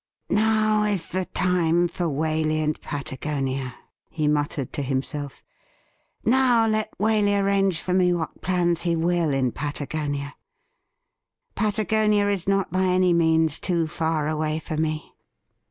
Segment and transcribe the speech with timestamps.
[0.31, 3.75] 'Now is the time for Waley and Patagonia,'
[4.09, 5.43] he muttered to himself.'
[6.25, 10.33] Now let Waley arrange for me what plans he will in Patagonia.
[11.53, 15.13] Patagonia is not by any means too far away for me.